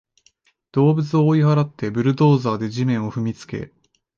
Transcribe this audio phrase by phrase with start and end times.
[0.71, 3.71] 動物を追い払って、ブルドーザーで地面を踏みつけ